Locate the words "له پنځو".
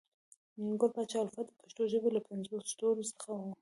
2.13-2.55